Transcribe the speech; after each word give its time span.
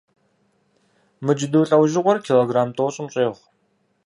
Мы 1.23 1.31
джэду 1.37 1.61
лӏэужьыгъуэр 1.69 2.17
киллограмм 2.25 2.69
тӀощӀым 2.75 3.07
щӀегъу. 3.13 3.43